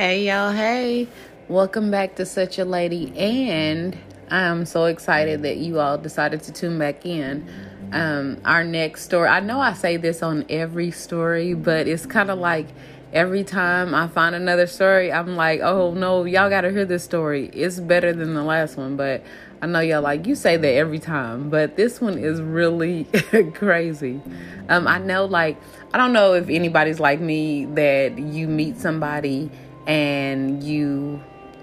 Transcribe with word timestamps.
Hey, 0.00 0.28
y'all. 0.28 0.52
Hey, 0.52 1.08
welcome 1.48 1.90
back 1.90 2.14
to 2.14 2.24
Such 2.24 2.60
a 2.60 2.64
Lady. 2.64 3.12
And 3.18 3.98
I'm 4.30 4.64
so 4.64 4.84
excited 4.84 5.42
that 5.42 5.56
you 5.56 5.80
all 5.80 5.98
decided 5.98 6.40
to 6.44 6.52
tune 6.52 6.78
back 6.78 7.04
in. 7.04 7.44
Um, 7.90 8.40
our 8.44 8.62
next 8.62 9.02
story, 9.02 9.26
I 9.26 9.40
know 9.40 9.58
I 9.58 9.72
say 9.72 9.96
this 9.96 10.22
on 10.22 10.46
every 10.48 10.92
story, 10.92 11.54
but 11.54 11.88
it's 11.88 12.06
kind 12.06 12.30
of 12.30 12.38
like 12.38 12.68
every 13.12 13.42
time 13.42 13.92
I 13.92 14.06
find 14.06 14.36
another 14.36 14.68
story, 14.68 15.10
I'm 15.10 15.34
like, 15.34 15.62
oh 15.62 15.94
no, 15.94 16.22
y'all 16.22 16.48
got 16.48 16.60
to 16.60 16.70
hear 16.70 16.84
this 16.84 17.02
story. 17.02 17.50
It's 17.52 17.80
better 17.80 18.12
than 18.12 18.34
the 18.34 18.44
last 18.44 18.76
one, 18.76 18.96
but 18.96 19.24
I 19.60 19.66
know 19.66 19.80
y'all 19.80 20.02
like, 20.02 20.28
you 20.28 20.36
say 20.36 20.56
that 20.56 20.74
every 20.74 21.00
time, 21.00 21.50
but 21.50 21.74
this 21.74 22.00
one 22.00 22.18
is 22.18 22.40
really 22.40 23.02
crazy. 23.54 24.20
Um, 24.68 24.86
I 24.86 24.98
know, 24.98 25.24
like, 25.24 25.56
I 25.92 25.96
don't 25.96 26.12
know 26.12 26.34
if 26.34 26.48
anybody's 26.48 27.00
like 27.00 27.18
me 27.18 27.64
that 27.64 28.16
you 28.16 28.46
meet 28.46 28.78
somebody 28.78 29.50
and 29.88 30.62
you 30.62 31.20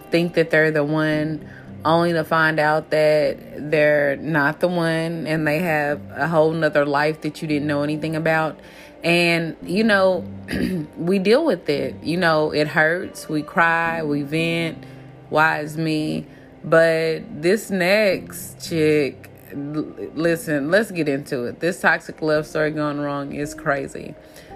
think 0.10 0.34
that 0.34 0.50
they're 0.50 0.72
the 0.72 0.84
one 0.84 1.48
only 1.86 2.12
to 2.14 2.24
find 2.24 2.60
out 2.60 2.90
that 2.90 3.70
they're 3.70 4.16
not 4.18 4.60
the 4.60 4.68
one 4.68 5.28
and 5.28 5.48
they 5.48 5.60
have 5.60 6.02
a 6.10 6.28
whole 6.28 6.52
nother 6.52 6.86
life 6.86 7.22
that 7.22 7.42
you 7.42 7.48
didn't 7.48 7.68
know 7.68 7.84
anything 7.84 8.16
about. 8.16 8.60
And 9.04 9.56
you 9.62 9.84
know 9.84 10.26
we 10.98 11.20
deal 11.20 11.46
with 11.46 11.70
it. 11.70 11.96
You 12.04 12.18
know 12.18 12.52
it 12.52 12.68
hurts. 12.68 13.30
We 13.30 13.44
cry. 13.44 14.02
We 14.02 14.24
vent. 14.24 14.84
Why 15.30 15.60
is 15.60 15.78
me? 15.78 16.26
But 16.64 17.42
this 17.42 17.70
next 17.70 18.68
chick 18.68 19.30
listen 19.54 20.72
let's 20.72 20.90
get 20.90 21.08
into 21.08 21.44
it. 21.44 21.60
This 21.60 21.80
toxic 21.80 22.20
love 22.24 22.48
story 22.48 22.72
gone 22.72 23.00
wrong 23.00 23.34
is 23.34 23.54
crazy. 23.54 24.16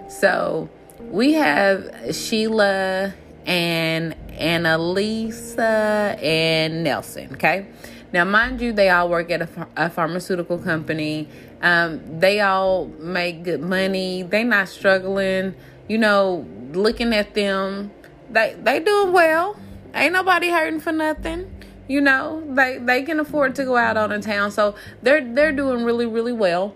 So 0.09 0.67
we 0.99 1.33
have 1.33 2.15
sheila 2.15 3.13
and 3.49 4.15
Annalisa 4.39 6.21
and 6.23 6.83
Nelson. 6.83 7.33
Okay. 7.33 7.65
Now, 8.13 8.23
mind 8.23 8.61
you, 8.61 8.71
they 8.71 8.89
all 8.89 9.09
work 9.09 9.31
at 9.31 9.41
a, 9.41 9.67
a 9.75 9.89
pharmaceutical 9.89 10.59
company. 10.59 11.27
Um, 11.61 12.19
they 12.19 12.39
all 12.39 12.85
make 12.99 13.43
good 13.43 13.61
money. 13.61 14.23
They 14.23 14.43
not 14.43 14.69
struggling. 14.69 15.55
You 15.87 15.97
know, 15.97 16.47
looking 16.71 17.13
at 17.13 17.33
them, 17.33 17.91
they 18.29 18.55
they 18.61 18.79
doing 18.79 19.13
well. 19.13 19.59
Ain't 19.93 20.13
nobody 20.13 20.49
hurting 20.49 20.79
for 20.79 20.91
nothing. 20.91 21.51
You 21.87 22.01
know, 22.01 22.43
they 22.53 22.77
they 22.77 23.01
can 23.01 23.19
afford 23.19 23.55
to 23.55 23.65
go 23.65 23.75
out 23.75 23.97
on 23.97 24.11
a 24.11 24.21
town, 24.21 24.51
so 24.51 24.75
they're 25.01 25.21
they're 25.33 25.51
doing 25.51 25.83
really 25.83 26.05
really 26.05 26.33
well. 26.33 26.75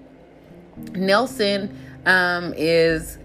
Nelson 0.94 1.80
um, 2.08 2.54
is 2.58 3.20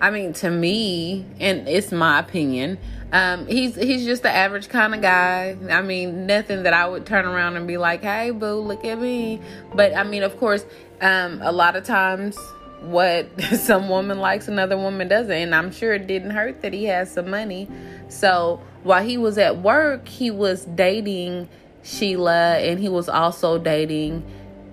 I 0.00 0.10
mean, 0.10 0.32
to 0.34 0.50
me, 0.50 1.26
and 1.38 1.68
it's 1.68 1.92
my 1.92 2.18
opinion, 2.18 2.78
um, 3.12 3.46
he's 3.46 3.74
he's 3.74 4.04
just 4.04 4.22
the 4.22 4.30
average 4.30 4.68
kind 4.68 4.94
of 4.94 5.02
guy. 5.02 5.56
I 5.68 5.82
mean, 5.82 6.26
nothing 6.26 6.62
that 6.62 6.72
I 6.72 6.88
would 6.88 7.06
turn 7.06 7.26
around 7.26 7.56
and 7.56 7.66
be 7.66 7.76
like, 7.76 8.02
"Hey, 8.02 8.30
boo, 8.30 8.60
look 8.60 8.84
at 8.84 8.98
me." 8.98 9.40
But 9.74 9.96
I 9.96 10.04
mean, 10.04 10.22
of 10.22 10.38
course, 10.38 10.64
um, 11.00 11.40
a 11.42 11.52
lot 11.52 11.76
of 11.76 11.84
times, 11.84 12.38
what 12.82 13.28
some 13.56 13.88
woman 13.88 14.20
likes, 14.20 14.48
another 14.48 14.76
woman 14.76 15.08
doesn't, 15.08 15.32
and 15.32 15.54
I'm 15.54 15.72
sure 15.72 15.92
it 15.92 16.06
didn't 16.06 16.30
hurt 16.30 16.62
that 16.62 16.72
he 16.72 16.84
has 16.84 17.12
some 17.12 17.30
money. 17.30 17.68
So 18.08 18.60
while 18.84 19.04
he 19.04 19.18
was 19.18 19.38
at 19.38 19.58
work, 19.58 20.08
he 20.08 20.30
was 20.30 20.64
dating 20.64 21.48
Sheila, 21.82 22.58
and 22.58 22.78
he 22.78 22.88
was 22.88 23.08
also 23.08 23.58
dating 23.58 24.24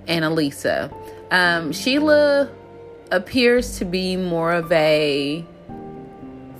Annalisa. 0.07 0.93
Um, 1.31 1.73
Sheila 1.73 2.49
appears 3.11 3.77
to 3.79 3.85
be 3.85 4.15
more 4.15 4.53
of 4.53 4.71
a 4.71 5.45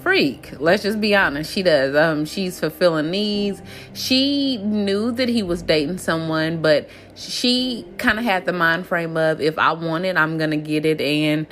freak. 0.02 0.54
Let's 0.60 0.84
just 0.84 1.02
be 1.02 1.16
honest. 1.16 1.52
She 1.52 1.64
does. 1.64 1.96
Um, 1.96 2.26
she's 2.26 2.60
fulfilling 2.60 3.12
needs. 3.12 3.62
She 3.94 4.58
knew 4.58 5.12
that 5.12 5.28
he 5.28 5.44
was 5.44 5.62
dating 5.62 5.98
someone, 5.98 6.62
but 6.62 6.90
she 7.16 7.86
kind 7.98 8.18
of 8.18 8.24
had 8.24 8.46
the 8.46 8.54
mind 8.54 8.88
frame 8.88 9.18
of 9.18 9.42
if 9.42 9.58
I 9.60 9.74
want 9.74 10.06
it, 10.06 10.16
I'm 10.16 10.38
gonna 10.38 10.58
get 10.58 10.86
it, 10.86 11.02
and 11.02 11.46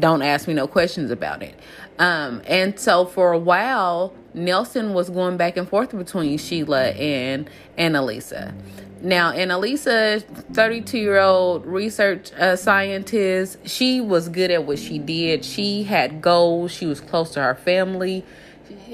don't 0.00 0.22
ask 0.22 0.48
me 0.48 0.54
no 0.54 0.66
questions 0.66 1.10
about 1.10 1.42
it. 1.42 1.54
Um, 2.00 2.40
and 2.46 2.80
so 2.80 3.04
for 3.04 3.32
a 3.32 3.38
while, 3.38 4.14
Nelson 4.32 4.94
was 4.94 5.10
going 5.10 5.36
back 5.36 5.58
and 5.58 5.68
forth 5.68 5.96
between 5.96 6.38
Sheila 6.38 6.88
and 6.92 7.48
Annalisa. 7.76 8.54
Now, 9.02 9.32
Annalisa, 9.32 10.22
32 10.54 10.98
year 10.98 11.18
old 11.18 11.66
research 11.66 12.32
uh, 12.32 12.56
scientist, 12.56 13.58
she 13.68 14.00
was 14.00 14.30
good 14.30 14.50
at 14.50 14.64
what 14.64 14.78
she 14.78 14.98
did. 14.98 15.44
She 15.44 15.82
had 15.82 16.22
goals, 16.22 16.72
she 16.72 16.86
was 16.86 17.02
close 17.02 17.32
to 17.32 17.42
her 17.42 17.54
family. 17.54 18.24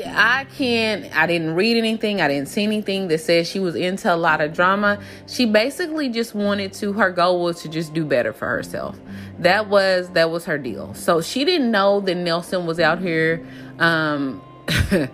I 0.05 0.45
can't, 0.57 1.15
I 1.17 1.27
didn't 1.27 1.55
read 1.55 1.77
anything, 1.77 2.21
I 2.21 2.29
didn't 2.29 2.49
see 2.49 2.63
anything 2.63 3.09
that 3.09 3.19
says 3.19 3.49
she 3.49 3.59
was 3.59 3.75
into 3.75 4.13
a 4.13 4.17
lot 4.17 4.41
of 4.41 4.53
drama. 4.53 5.01
She 5.27 5.47
basically 5.47 6.09
just 6.09 6.35
wanted 6.35 6.73
to, 6.75 6.93
her 6.95 7.11
goal 7.11 7.43
was 7.43 7.63
to 7.63 7.69
just 7.69 7.95
do 7.95 8.05
better 8.05 8.33
for 8.33 8.47
herself. 8.47 8.99
That 9.39 9.69
was, 9.69 10.11
that 10.11 10.31
was 10.31 10.45
her 10.45 10.59
deal. 10.59 10.95
So 10.95 11.21
she 11.21 11.45
didn't 11.45 11.71
know 11.71 12.01
that 12.01 12.15
Nelson 12.15 12.67
was 12.67 12.81
out 12.81 13.01
here, 13.01 13.47
um, 13.79 14.43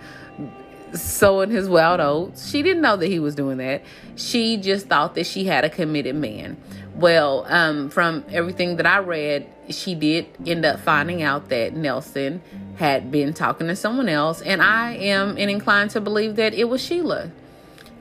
sowing 0.93 1.51
his 1.51 1.69
wild 1.69 2.01
oats. 2.01 2.51
She 2.51 2.63
didn't 2.63 2.83
know 2.83 2.97
that 2.97 3.07
he 3.07 3.19
was 3.19 3.35
doing 3.35 3.59
that. 3.59 3.83
She 4.17 4.57
just 4.57 4.87
thought 4.87 5.15
that 5.15 5.27
she 5.27 5.45
had 5.45 5.65
a 5.65 5.71
committed 5.71 6.17
man. 6.17 6.57
Well, 6.95 7.47
um, 7.49 7.89
from 7.89 8.25
everything 8.31 8.77
that 8.77 8.87
I 8.87 8.99
read, 8.99 9.49
she 9.71 9.95
did 9.95 10.27
end 10.47 10.65
up 10.65 10.81
finding 10.81 11.23
out 11.23 11.49
that 11.49 11.75
Nelson 11.75 12.43
had 12.77 13.11
been 13.11 13.33
talking 13.33 13.67
to 13.69 13.77
someone 13.77 14.09
else, 14.09 14.43
and 14.43 14.61
I 14.61 14.93
am 14.95 15.39
inclined 15.39 15.91
to 15.93 16.01
believe 16.01 16.37
that 16.37 16.53
it 16.55 16.65
was 16.69 16.83
Sheila. 16.83 17.31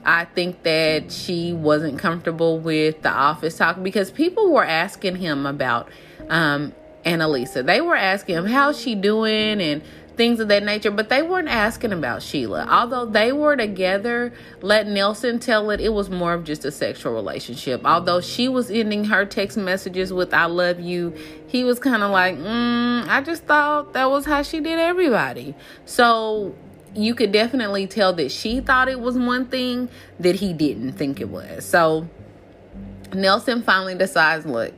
I 0.03 0.25
think 0.25 0.63
that 0.63 1.11
she 1.11 1.53
wasn't 1.53 1.99
comfortable 1.99 2.59
with 2.59 3.01
the 3.01 3.11
office 3.11 3.57
talk 3.57 3.81
because 3.83 4.11
people 4.11 4.51
were 4.51 4.65
asking 4.65 5.17
him 5.17 5.45
about 5.45 5.89
um, 6.29 6.73
Annalisa. 7.05 7.65
They 7.65 7.81
were 7.81 7.95
asking 7.95 8.35
him, 8.35 8.45
how's 8.45 8.79
she 8.79 8.95
doing? 8.95 9.61
And 9.61 9.83
things 10.15 10.39
of 10.39 10.47
that 10.49 10.63
nature, 10.63 10.91
but 10.91 11.09
they 11.09 11.21
weren't 11.21 11.47
asking 11.47 11.93
about 11.93 12.21
Sheila. 12.21 12.67
Although 12.69 13.05
they 13.05 13.31
were 13.31 13.55
together, 13.55 14.33
let 14.61 14.87
Nelson 14.87 15.39
tell 15.39 15.69
it, 15.71 15.79
it 15.79 15.93
was 15.93 16.09
more 16.09 16.33
of 16.33 16.43
just 16.43 16.65
a 16.65 16.71
sexual 16.71 17.13
relationship. 17.13 17.81
Although 17.85 18.21
she 18.21 18.47
was 18.47 18.69
ending 18.69 19.05
her 19.05 19.25
text 19.25 19.57
messages 19.57 20.11
with 20.11 20.33
I 20.33 20.45
love 20.45 20.79
you, 20.79 21.15
he 21.47 21.63
was 21.63 21.79
kind 21.79 22.03
of 22.03 22.11
like, 22.11 22.37
mm, 22.37 23.07
I 23.07 23.21
just 23.21 23.43
thought 23.43 23.93
that 23.93 24.09
was 24.09 24.25
how 24.25 24.41
she 24.41 24.59
did 24.59 24.79
everybody. 24.79 25.55
So 25.85 26.55
you 26.93 27.15
could 27.15 27.31
definitely 27.31 27.87
tell 27.87 28.13
that 28.13 28.31
she 28.31 28.59
thought 28.59 28.89
it 28.89 28.99
was 28.99 29.17
one 29.17 29.45
thing 29.45 29.89
that 30.19 30.35
he 30.35 30.53
didn't 30.53 30.93
think 30.93 31.21
it 31.21 31.29
was. 31.29 31.65
So 31.65 32.07
Nelson 33.13 33.63
finally 33.63 33.95
decides, 33.95 34.45
look, 34.45 34.73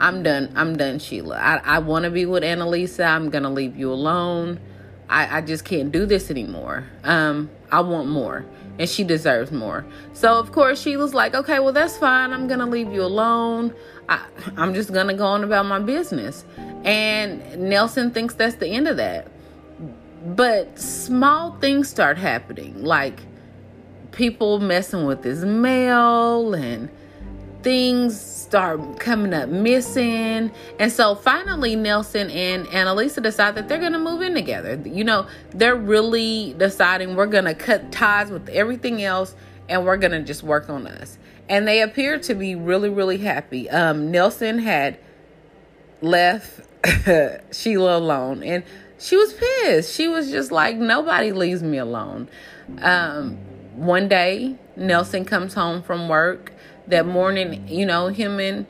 I'm 0.00 0.22
done. 0.22 0.52
I'm 0.56 0.76
done, 0.76 0.98
Sheila. 0.98 1.36
I, 1.36 1.56
I 1.64 1.78
want 1.78 2.04
to 2.04 2.10
be 2.10 2.26
with 2.26 2.42
Annalisa. 2.42 3.06
I'm 3.06 3.30
going 3.30 3.44
to 3.44 3.50
leave 3.50 3.76
you 3.76 3.92
alone. 3.92 4.60
I, 5.08 5.38
I 5.38 5.40
just 5.40 5.64
can't 5.64 5.92
do 5.92 6.06
this 6.06 6.30
anymore. 6.30 6.86
Um, 7.02 7.50
I 7.70 7.80
want 7.80 8.08
more. 8.08 8.44
And 8.78 8.88
she 8.88 9.04
deserves 9.04 9.52
more. 9.52 9.86
So, 10.14 10.38
of 10.38 10.50
course, 10.50 10.82
she 10.82 10.96
was 10.96 11.14
like, 11.14 11.34
okay, 11.34 11.60
well, 11.60 11.72
that's 11.72 11.96
fine. 11.96 12.32
I'm 12.32 12.48
to 12.58 12.66
leave 12.66 12.92
you 12.92 13.02
alone. 13.02 13.74
I, 14.08 14.26
I'm 14.56 14.74
just 14.74 14.92
to 15.06 15.14
go 15.14 15.26
on 15.26 15.44
about 15.44 15.66
my 15.66 15.78
business. 15.78 16.44
And 16.84 17.58
Nelson 17.58 18.10
thinks 18.10 18.34
that's 18.34 18.56
the 18.56 18.66
end 18.66 18.88
of 18.88 18.96
that. 18.96 19.30
But 20.26 20.78
small 20.78 21.56
things 21.58 21.88
start 21.88 22.16
happening, 22.16 22.82
like 22.82 23.20
people 24.10 24.58
messing 24.58 25.04
with 25.04 25.22
his 25.22 25.44
mail 25.44 26.54
and 26.54 26.88
things 27.64 28.20
start 28.20 29.00
coming 29.00 29.34
up 29.34 29.48
missing. 29.48 30.52
And 30.78 30.92
so 30.92 31.16
finally, 31.16 31.74
Nelson 31.74 32.30
and 32.30 32.66
Annalisa 32.66 33.22
decide 33.22 33.56
that 33.56 33.68
they're 33.68 33.80
going 33.80 33.94
to 33.94 33.98
move 33.98 34.20
in 34.22 34.34
together. 34.34 34.80
You 34.84 35.02
know, 35.02 35.26
they're 35.50 35.74
really 35.74 36.54
deciding 36.56 37.16
we're 37.16 37.26
going 37.26 37.46
to 37.46 37.54
cut 37.54 37.90
ties 37.90 38.30
with 38.30 38.48
everything 38.50 39.02
else 39.02 39.34
and 39.68 39.84
we're 39.84 39.96
going 39.96 40.12
to 40.12 40.22
just 40.22 40.42
work 40.42 40.68
on 40.68 40.86
us. 40.86 41.18
And 41.48 41.66
they 41.66 41.82
appear 41.82 42.18
to 42.20 42.34
be 42.34 42.54
really, 42.54 42.90
really 42.90 43.18
happy. 43.18 43.68
Um, 43.68 44.10
Nelson 44.10 44.58
had 44.58 44.98
left 46.00 46.60
Sheila 47.52 47.96
alone 47.96 48.42
and 48.42 48.62
she 48.98 49.16
was 49.16 49.32
pissed. 49.32 49.94
She 49.94 50.06
was 50.06 50.30
just 50.30 50.52
like, 50.52 50.76
nobody 50.76 51.32
leaves 51.32 51.62
me 51.62 51.78
alone. 51.78 52.28
Um, 52.80 53.36
one 53.74 54.06
day, 54.06 54.56
Nelson 54.76 55.24
comes 55.24 55.54
home 55.54 55.82
from 55.82 56.08
work 56.08 56.53
that 56.86 57.06
morning, 57.06 57.66
you 57.68 57.86
know, 57.86 58.08
him 58.08 58.38
and 58.40 58.66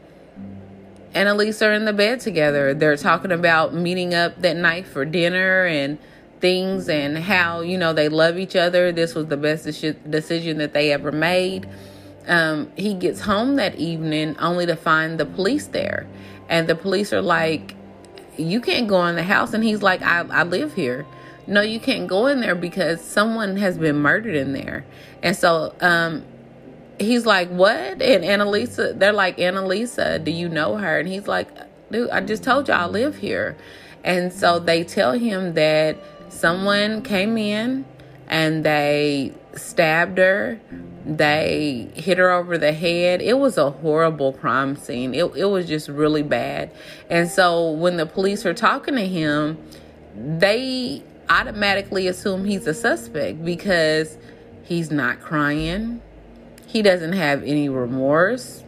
Annalise 1.15 1.63
are 1.63 1.73
in 1.73 1.85
the 1.85 1.93
bed 1.93 2.21
together. 2.21 2.75
They're 2.75 2.97
talking 2.97 3.31
about 3.31 3.73
meeting 3.73 4.15
up 4.15 4.41
that 4.43 4.57
night 4.57 4.87
for 4.87 5.05
dinner 5.05 5.65
and 5.65 5.99
things 6.41 6.89
and 6.89 7.17
how, 7.19 7.61
you 7.61 7.79
know, 7.79 7.93
they 7.93 8.09
love 8.09 8.37
each 8.37 8.57
other. 8.57 8.91
This 8.91 9.15
was 9.15 9.27
the 9.27 9.37
best 9.37 9.65
decision 9.65 10.59
that 10.59 10.75
they 10.75 10.93
ever 10.93 11.13
made. 11.13 11.69
Um, 12.27 12.73
he 12.77 12.95
gets 12.95 13.21
home 13.21 13.57
that 13.57 13.77
evening 13.77 14.37
only 14.39 14.67
to 14.67 14.77
find 14.77 15.21
the 15.21 15.27
police 15.27 15.69
there. 15.69 16.07
And 16.49 16.69
the 16.69 16.75
police 16.75 17.13
are 17.13 17.23
like, 17.23 17.77
You 18.37 18.61
can't 18.61 18.89
go 18.89 19.07
in 19.07 19.15
the 19.15 19.23
house. 19.23 19.55
And 19.55 19.63
he's 19.63 19.83
like, 19.83 20.03
I, 20.03 20.27
I 20.31 20.43
live 20.43 20.75
here. 20.75 21.07
no, 21.47 21.61
you 21.61 21.79
can't 21.79 22.09
go 22.09 22.27
in 22.27 22.41
there 22.41 22.55
because 22.55 23.01
someone 23.01 23.57
has 23.59 23.79
been 23.79 23.97
murdered 23.97 24.35
in 24.35 24.53
there. 24.53 24.85
And 25.23 25.37
so 25.37 25.75
um, 25.81 26.25
he's 26.99 27.27
like, 27.27 27.49
what? 27.51 28.03
And 28.03 28.25
Annalisa, 28.25 28.99
they're 28.99 29.13
like, 29.13 29.39
Annalisa, 29.39 30.23
do 30.23 30.31
you 30.31 30.49
know 30.49 30.77
her? 30.77 30.99
And 30.99 31.09
he's 31.09 31.27
like, 31.27 31.49
dude, 31.91 32.11
I 32.11 32.21
just 32.21 32.43
told 32.43 32.69
you 32.69 32.75
I 32.75 32.87
live 32.87 33.17
here. 33.17 33.57
And 34.03 34.33
so 34.33 34.59
they 34.59 34.85
tell 34.85 35.13
him 35.13 35.55
that 35.55 35.97
someone 36.29 37.03
came 37.03 37.39
in 37.39 37.85
and 38.29 38.65
they 38.65 39.33
stabbed 39.55 40.19
her. 40.19 40.61
They 41.07 41.91
hit 41.95 42.19
her 42.19 42.31
over 42.31 42.57
the 42.57 42.73
head. 42.73 43.21
It 43.21 43.39
was 43.39 43.59
a 43.59 43.71
horrible 43.71 44.33
crime 44.33 44.77
scene. 44.77 45.15
It, 45.15 45.25
it 45.37 45.45
was 45.47 45.67
just 45.67 45.89
really 45.89 46.23
bad. 46.23 46.71
And 47.11 47.31
so 47.31 47.71
when 47.71 47.97
the 47.97 48.07
police 48.07 48.47
are 48.47 48.55
talking 48.55 48.97
to 48.97 49.07
him, 49.07 49.59
they 50.17 51.03
automatically 51.29 52.07
assume 52.07 52.45
he's 52.45 52.67
a 52.67 52.75
suspect 52.75 53.45
because 53.45 54.17
he's 54.65 54.91
not 54.91 55.21
crying. 55.21 56.01
He 56.75 56.83
doesn't 56.83 57.13
have 57.13 57.45
any 57.45 57.69
remorse. 57.69 58.65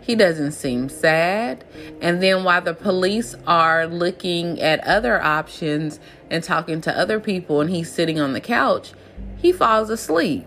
He 0.00 0.14
doesn't 0.14 0.52
seem 0.52 0.88
sad. 0.88 1.64
And 2.00 2.22
then 2.22 2.44
while 2.44 2.62
the 2.62 2.72
police 2.72 3.34
are 3.48 3.84
looking 3.84 4.60
at 4.60 4.78
other 4.86 5.20
options 5.20 5.98
and 6.30 6.44
talking 6.44 6.80
to 6.82 6.96
other 6.96 7.18
people, 7.18 7.60
and 7.60 7.68
he's 7.68 7.90
sitting 7.90 8.20
on 8.20 8.32
the 8.32 8.40
couch, 8.40 8.92
he 9.38 9.50
falls 9.50 9.90
asleep. 9.90 10.46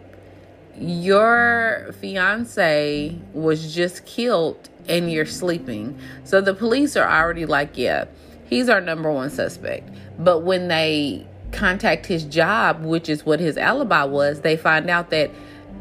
Your 0.77 1.93
fiance 1.99 3.19
was 3.33 3.75
just 3.75 4.05
killed 4.05 4.69
and 4.87 5.11
you're 5.11 5.25
sleeping. 5.25 5.99
So 6.23 6.39
the 6.39 6.53
police 6.53 6.95
are 6.95 7.09
already 7.09 7.45
like, 7.45 7.77
yeah, 7.77 8.05
he's 8.45 8.69
our 8.69 8.79
number 8.79 9.11
one 9.11 9.29
suspect. 9.29 9.89
But 10.17 10.43
when 10.43 10.69
they 10.69 11.27
contact 11.51 12.05
his 12.05 12.23
job, 12.23 12.85
which 12.85 13.09
is 13.09 13.25
what 13.25 13.41
his 13.41 13.57
alibi 13.57 14.05
was, 14.05 14.39
they 14.39 14.55
find 14.55 14.89
out 14.89 15.09
that 15.09 15.29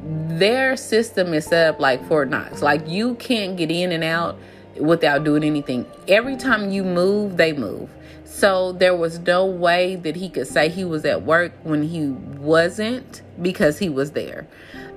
their 0.02 0.76
system 0.76 1.34
is 1.34 1.46
set 1.46 1.74
up 1.74 1.80
like 1.80 2.06
Fort 2.08 2.28
Knox. 2.28 2.62
Like 2.62 2.88
you 2.88 3.14
can't 3.16 3.56
get 3.56 3.70
in 3.70 3.92
and 3.92 4.04
out 4.04 4.38
without 4.78 5.24
doing 5.24 5.44
anything. 5.44 5.86
Every 6.08 6.36
time 6.36 6.70
you 6.70 6.84
move, 6.84 7.36
they 7.36 7.52
move. 7.52 7.90
So 8.24 8.72
there 8.72 8.96
was 8.96 9.18
no 9.18 9.44
way 9.44 9.96
that 9.96 10.16
he 10.16 10.30
could 10.30 10.46
say 10.46 10.68
he 10.68 10.84
was 10.84 11.04
at 11.04 11.22
work 11.22 11.52
when 11.62 11.82
he 11.82 12.08
wasn't 12.08 13.22
because 13.42 13.78
he 13.78 13.88
was 13.88 14.12
there. 14.12 14.46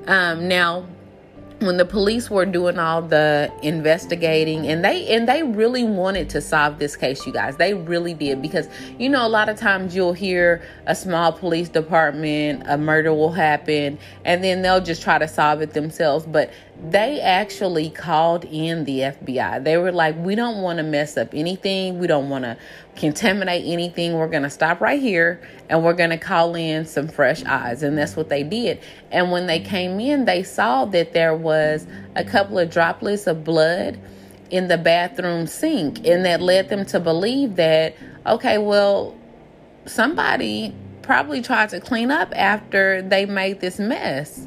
Um, 0.07 0.47
now, 0.47 0.85
when 1.65 1.77
the 1.77 1.85
police 1.85 2.29
were 2.29 2.45
doing 2.45 2.77
all 2.77 3.01
the 3.01 3.51
investigating 3.61 4.67
and 4.67 4.83
they 4.83 5.07
and 5.07 5.27
they 5.27 5.43
really 5.43 5.83
wanted 5.83 6.29
to 6.29 6.41
solve 6.41 6.79
this 6.79 6.95
case 6.95 7.25
you 7.25 7.33
guys 7.33 7.57
they 7.57 7.73
really 7.73 8.13
did 8.13 8.41
because 8.41 8.67
you 8.99 9.09
know 9.09 9.25
a 9.25 9.29
lot 9.29 9.49
of 9.49 9.57
times 9.57 9.95
you'll 9.95 10.13
hear 10.13 10.61
a 10.87 10.95
small 10.95 11.31
police 11.31 11.69
department 11.69 12.63
a 12.67 12.77
murder 12.77 13.13
will 13.13 13.31
happen 13.31 13.97
and 14.25 14.43
then 14.43 14.61
they'll 14.61 14.81
just 14.81 15.01
try 15.01 15.17
to 15.17 15.27
solve 15.27 15.61
it 15.61 15.73
themselves 15.73 16.25
but 16.25 16.51
they 16.89 17.21
actually 17.21 17.89
called 17.89 18.45
in 18.45 18.83
the 18.85 18.99
FBI. 18.99 19.63
They 19.63 19.77
were 19.77 19.91
like, 19.91 20.17
we 20.17 20.35
don't 20.35 20.61
want 20.61 20.77
to 20.77 20.83
mess 20.83 21.17
up 21.17 21.29
anything. 21.33 21.99
We 21.99 22.07
don't 22.07 22.29
want 22.29 22.45
to 22.45 22.57
contaminate 22.95 23.63
anything. 23.65 24.13
We're 24.13 24.27
going 24.27 24.43
to 24.43 24.49
stop 24.49 24.81
right 24.81 24.99
here 25.01 25.41
and 25.73 25.83
we're 25.83 25.93
going 25.93 26.11
to 26.11 26.19
call 26.19 26.53
in 26.53 26.85
some 26.85 27.07
fresh 27.07 27.43
eyes. 27.45 27.81
And 27.81 27.97
that's 27.97 28.15
what 28.15 28.29
they 28.29 28.43
did. 28.43 28.79
And 29.09 29.31
when 29.31 29.47
they 29.47 29.59
came 29.59 29.99
in, 29.99 30.25
they 30.25 30.43
saw 30.43 30.85
that 30.85 31.13
there 31.13 31.35
was 31.35 31.87
a 32.15 32.23
couple 32.23 32.59
of 32.59 32.69
droplets 32.69 33.25
of 33.25 33.43
blood 33.43 33.99
in 34.51 34.67
the 34.67 34.77
bathroom 34.77 35.47
sink. 35.47 36.05
And 36.05 36.23
that 36.25 36.43
led 36.43 36.69
them 36.69 36.85
to 36.85 36.99
believe 36.99 37.55
that, 37.55 37.95
okay, 38.27 38.59
well, 38.59 39.17
somebody 39.87 40.75
probably 41.01 41.41
tried 41.41 41.69
to 41.69 41.79
clean 41.79 42.11
up 42.11 42.31
after 42.35 43.01
they 43.01 43.25
made 43.25 43.59
this 43.59 43.79
mess 43.79 44.45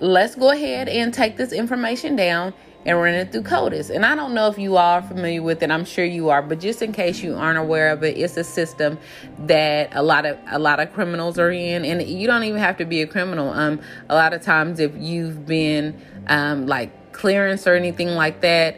let's 0.00 0.34
go 0.34 0.50
ahead 0.50 0.88
and 0.88 1.14
take 1.14 1.36
this 1.36 1.52
information 1.52 2.16
down 2.16 2.52
and 2.86 2.96
run 2.96 3.14
it 3.14 3.32
through 3.32 3.42
CODIS. 3.42 3.90
And 3.90 4.06
I 4.06 4.14
don't 4.14 4.32
know 4.32 4.46
if 4.46 4.58
you 4.58 4.76
are 4.76 5.02
familiar 5.02 5.42
with 5.42 5.60
it. 5.62 5.72
I'm 5.72 5.84
sure 5.84 6.04
you 6.04 6.28
are, 6.28 6.40
but 6.40 6.60
just 6.60 6.80
in 6.82 6.92
case 6.92 7.20
you 7.20 7.34
aren't 7.34 7.58
aware 7.58 7.90
of 7.90 8.04
it, 8.04 8.16
it's 8.16 8.36
a 8.36 8.44
system 8.44 8.96
that 9.40 9.90
a 9.92 10.02
lot 10.02 10.24
of 10.24 10.38
a 10.50 10.58
lot 10.58 10.78
of 10.78 10.92
criminals 10.94 11.36
are 11.38 11.50
in, 11.50 11.84
and 11.84 12.00
you 12.02 12.28
don't 12.28 12.44
even 12.44 12.60
have 12.60 12.76
to 12.78 12.84
be 12.84 13.02
a 13.02 13.06
criminal. 13.06 13.50
Um, 13.50 13.80
a 14.08 14.14
lot 14.14 14.32
of 14.32 14.40
times, 14.40 14.78
if 14.78 14.92
you've 14.96 15.44
been 15.44 16.00
um, 16.28 16.68
like 16.68 17.12
clearance 17.12 17.66
or 17.66 17.74
anything 17.74 18.10
like 18.10 18.40
that, 18.42 18.76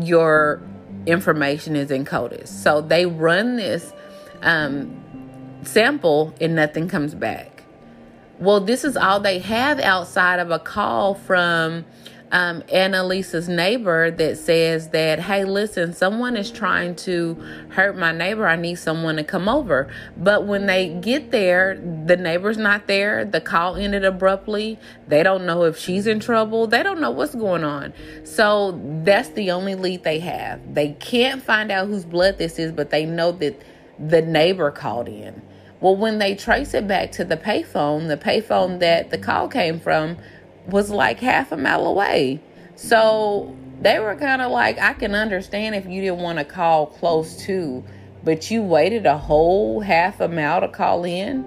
your 0.00 0.60
information 1.06 1.76
is 1.76 1.92
in 1.92 2.04
CODIS. 2.04 2.48
So 2.48 2.80
they 2.80 3.06
run 3.06 3.54
this 3.54 3.92
um, 4.42 5.60
sample, 5.62 6.34
and 6.40 6.56
nothing 6.56 6.88
comes 6.88 7.14
back. 7.14 7.62
Well, 8.40 8.60
this 8.60 8.84
is 8.84 8.96
all 8.96 9.20
they 9.20 9.38
have 9.38 9.78
outside 9.78 10.40
of 10.40 10.50
a 10.50 10.58
call 10.58 11.14
from 11.14 11.84
um, 12.30 12.62
Annalisa's 12.62 13.48
neighbor 13.48 14.10
that 14.10 14.36
says 14.36 14.88
that, 14.90 15.18
hey, 15.20 15.44
listen, 15.44 15.92
someone 15.92 16.36
is 16.36 16.50
trying 16.50 16.94
to 16.96 17.34
hurt 17.70 17.96
my 17.96 18.12
neighbor. 18.12 18.46
I 18.46 18.56
need 18.56 18.76
someone 18.76 19.16
to 19.16 19.24
come 19.24 19.48
over. 19.48 19.88
But 20.16 20.46
when 20.46 20.66
they 20.66 20.90
get 20.90 21.30
there, 21.30 21.76
the 21.76 22.16
neighbor's 22.16 22.58
not 22.58 22.86
there. 22.86 23.24
The 23.24 23.40
call 23.40 23.76
ended 23.76 24.04
abruptly. 24.04 24.78
They 25.06 25.22
don't 25.22 25.46
know 25.46 25.64
if 25.64 25.78
she's 25.78 26.06
in 26.06 26.20
trouble. 26.20 26.66
They 26.66 26.82
don't 26.82 27.00
know 27.00 27.10
what's 27.10 27.34
going 27.34 27.64
on. 27.64 27.94
So 28.24 28.78
that's 29.04 29.30
the 29.30 29.50
only 29.50 29.74
lead 29.74 30.04
they 30.04 30.18
have. 30.20 30.74
They 30.74 30.92
can't 30.92 31.42
find 31.42 31.70
out 31.70 31.86
whose 31.88 32.04
blood 32.04 32.38
this 32.38 32.58
is, 32.58 32.72
but 32.72 32.90
they 32.90 33.06
know 33.06 33.32
that 33.32 33.62
the 33.98 34.22
neighbor 34.22 34.70
called 34.70 35.08
in. 35.08 35.42
Well, 35.80 35.96
when 35.96 36.18
they 36.18 36.34
trace 36.34 36.74
it 36.74 36.88
back 36.88 37.12
to 37.12 37.24
the 37.24 37.36
payphone, 37.36 38.08
the 38.08 38.16
payphone 38.16 38.80
that 38.80 39.10
the 39.10 39.18
call 39.18 39.48
came 39.48 39.78
from 39.78 40.18
was 40.68 40.90
like 40.90 41.20
half 41.20 41.52
a 41.52 41.56
mile 41.56 41.86
away. 41.86 42.40
So 42.76 43.56
they 43.80 43.98
were 43.98 44.14
kind 44.16 44.42
of 44.42 44.50
like, 44.50 44.78
I 44.78 44.92
can 44.92 45.14
understand 45.14 45.74
if 45.74 45.86
you 45.86 46.00
didn't 46.00 46.20
want 46.20 46.38
to 46.38 46.44
call 46.44 46.86
close 46.86 47.36
to, 47.46 47.84
but 48.24 48.50
you 48.50 48.62
waited 48.62 49.06
a 49.06 49.16
whole 49.16 49.80
half 49.80 50.20
a 50.20 50.28
mile 50.28 50.60
to 50.60 50.68
call 50.68 51.04
in. 51.04 51.44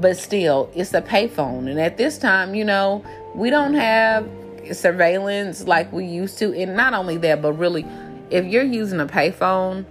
But 0.00 0.16
still, 0.16 0.70
it's 0.74 0.94
a 0.94 1.02
payphone. 1.02 1.68
And 1.68 1.80
at 1.80 1.96
this 1.96 2.18
time, 2.18 2.54
you 2.54 2.64
know, 2.64 3.04
we 3.34 3.50
don't 3.50 3.74
have 3.74 4.28
surveillance 4.72 5.66
like 5.66 5.92
we 5.92 6.04
used 6.04 6.38
to. 6.38 6.54
And 6.54 6.76
not 6.76 6.94
only 6.94 7.16
that, 7.18 7.42
but 7.42 7.54
really, 7.54 7.84
if 8.30 8.44
you're 8.44 8.62
using 8.62 9.00
a 9.00 9.06
payphone, 9.06 9.84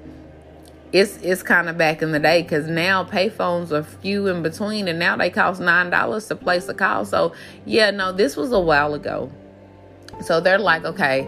it's 0.94 1.18
it's 1.18 1.44
kind 1.44 1.68
of 1.68 1.78
back 1.78 2.02
in 2.02 2.12
the 2.12 2.20
day 2.20 2.42
because 2.42 2.68
now 2.68 3.04
payphones 3.04 3.72
are 3.72 3.84
few 3.84 4.28
in 4.28 4.42
between 4.42 4.88
and 4.88 4.98
now 4.98 5.18
they 5.18 5.30
cost 5.30 5.60
nine 5.60 5.90
dollars 5.90 6.28
to 6.28 6.36
place 6.36 6.68
a 6.70 6.74
call. 6.74 7.06
So 7.06 7.34
yeah 7.66 7.92
no 7.92 8.12
this 8.12 8.38
was 8.38 8.52
a 8.52 8.60
while 8.60 8.94
ago. 8.94 9.32
So 10.22 10.40
they're 10.40 10.60
like 10.60 10.86
okay 10.86 11.28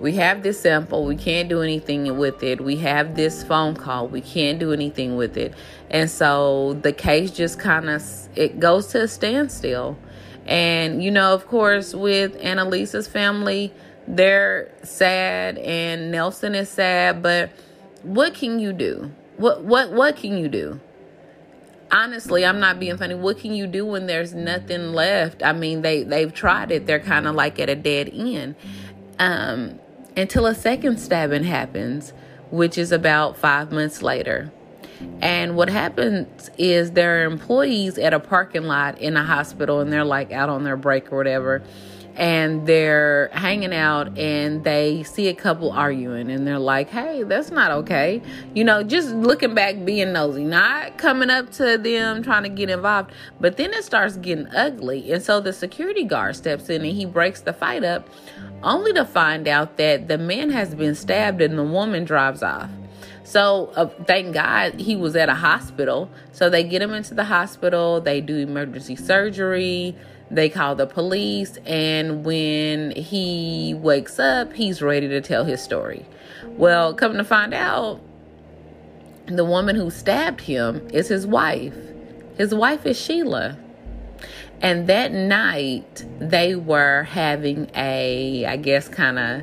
we 0.00 0.14
have 0.14 0.42
this 0.42 0.60
sample 0.60 1.04
we 1.04 1.16
can't 1.16 1.48
do 1.48 1.60
anything 1.60 2.18
with 2.18 2.42
it. 2.42 2.60
We 2.60 2.76
have 2.76 3.16
this 3.16 3.42
phone 3.42 3.74
call 3.74 4.06
we 4.06 4.20
can't 4.20 4.58
do 4.60 4.72
anything 4.72 5.16
with 5.16 5.36
it. 5.36 5.54
And 5.90 6.08
so 6.08 6.74
the 6.74 6.92
case 6.92 7.32
just 7.32 7.58
kind 7.58 7.90
of 7.90 8.02
it 8.36 8.60
goes 8.60 8.88
to 8.88 9.02
a 9.02 9.08
standstill. 9.08 9.98
And 10.46 11.02
you 11.02 11.10
know 11.10 11.34
of 11.34 11.48
course 11.48 11.94
with 11.94 12.38
annalisa's 12.40 13.08
family 13.08 13.72
they're 14.06 14.72
sad 14.82 15.56
and 15.58 16.10
nelson 16.10 16.54
is 16.54 16.68
sad 16.68 17.22
but 17.22 17.50
what 18.02 18.34
can 18.34 18.58
you 18.58 18.72
do? 18.72 19.12
What 19.36 19.64
what 19.64 19.92
what 19.92 20.16
can 20.16 20.36
you 20.36 20.48
do? 20.48 20.80
Honestly, 21.92 22.44
I'm 22.46 22.60
not 22.60 22.78
being 22.78 22.96
funny. 22.96 23.14
What 23.14 23.38
can 23.38 23.52
you 23.52 23.66
do 23.66 23.84
when 23.84 24.06
there's 24.06 24.32
nothing 24.32 24.92
left? 24.92 25.42
I 25.42 25.52
mean, 25.52 25.82
they 25.82 26.02
they've 26.02 26.32
tried 26.32 26.70
it. 26.70 26.86
They're 26.86 27.00
kind 27.00 27.26
of 27.26 27.34
like 27.34 27.58
at 27.58 27.68
a 27.68 27.76
dead 27.76 28.10
end. 28.12 28.54
Um 29.18 29.78
until 30.16 30.46
a 30.46 30.54
second 30.54 30.98
stabbing 30.98 31.44
happens, 31.44 32.12
which 32.50 32.76
is 32.76 32.90
about 32.90 33.36
5 33.36 33.70
months 33.70 34.02
later. 34.02 34.52
And 35.22 35.56
what 35.56 35.70
happens 35.70 36.50
is 36.58 36.92
there 36.92 37.22
are 37.22 37.24
employees 37.24 37.96
at 37.96 38.12
a 38.12 38.20
parking 38.20 38.64
lot 38.64 38.98
in 38.98 39.16
a 39.16 39.24
hospital 39.24 39.80
and 39.80 39.92
they're 39.92 40.04
like 40.04 40.30
out 40.32 40.50
on 40.50 40.64
their 40.64 40.76
break 40.76 41.10
or 41.12 41.16
whatever 41.16 41.62
and 42.16 42.66
they're 42.66 43.28
hanging 43.32 43.72
out 43.72 44.18
and 44.18 44.64
they 44.64 45.02
see 45.04 45.28
a 45.28 45.34
couple 45.34 45.70
arguing 45.70 46.30
and 46.30 46.46
they're 46.46 46.58
like, 46.58 46.90
hey, 46.90 47.22
that's 47.22 47.50
not 47.50 47.70
okay. 47.70 48.22
You 48.54 48.64
know, 48.64 48.82
just 48.82 49.10
looking 49.10 49.54
back, 49.54 49.84
being 49.84 50.12
nosy, 50.12 50.44
not 50.44 50.98
coming 50.98 51.30
up 51.30 51.50
to 51.52 51.78
them 51.78 52.22
trying 52.22 52.42
to 52.42 52.48
get 52.48 52.70
involved. 52.70 53.12
But 53.40 53.56
then 53.56 53.72
it 53.72 53.84
starts 53.84 54.16
getting 54.16 54.48
ugly. 54.48 55.12
And 55.12 55.22
so 55.22 55.40
the 55.40 55.52
security 55.52 56.04
guard 56.04 56.36
steps 56.36 56.68
in 56.68 56.82
and 56.82 56.92
he 56.92 57.06
breaks 57.06 57.40
the 57.40 57.52
fight 57.52 57.84
up, 57.84 58.08
only 58.62 58.92
to 58.94 59.04
find 59.04 59.48
out 59.48 59.76
that 59.78 60.08
the 60.08 60.18
man 60.18 60.50
has 60.50 60.74
been 60.74 60.94
stabbed 60.94 61.40
and 61.40 61.58
the 61.58 61.64
woman 61.64 62.04
drives 62.04 62.42
off. 62.42 62.70
So 63.22 63.70
uh, 63.76 63.86
thank 64.06 64.34
God 64.34 64.80
he 64.80 64.96
was 64.96 65.14
at 65.14 65.28
a 65.28 65.34
hospital. 65.34 66.10
So 66.32 66.50
they 66.50 66.64
get 66.64 66.82
him 66.82 66.92
into 66.92 67.14
the 67.14 67.22
hospital. 67.22 68.00
They 68.00 68.20
do 68.20 68.36
emergency 68.36 68.96
surgery. 68.96 69.94
They 70.30 70.48
call 70.48 70.76
the 70.76 70.86
police, 70.86 71.58
and 71.66 72.24
when 72.24 72.92
he 72.92 73.74
wakes 73.74 74.18
up, 74.18 74.52
he's 74.52 74.80
ready 74.80 75.08
to 75.08 75.20
tell 75.20 75.44
his 75.44 75.60
story. 75.60 76.06
Well, 76.46 76.94
come 76.94 77.14
to 77.14 77.24
find 77.24 77.52
out, 77.52 78.00
the 79.26 79.44
woman 79.44 79.76
who 79.76 79.90
stabbed 79.90 80.42
him 80.42 80.88
is 80.92 81.08
his 81.08 81.26
wife. 81.26 81.74
His 82.36 82.54
wife 82.54 82.86
is 82.86 83.00
Sheila. 83.00 83.58
And 84.62 84.86
that 84.88 85.12
night, 85.12 86.04
they 86.18 86.54
were 86.54 87.04
having 87.04 87.70
a, 87.74 88.44
I 88.46 88.56
guess, 88.56 88.88
kind 88.88 89.18
of 89.18 89.42